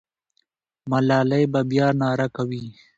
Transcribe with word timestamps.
ملالۍ 0.91 1.43
به 1.51 1.61
بیا 1.69 1.87
ناره 1.99 2.27
کوي. 2.35 2.65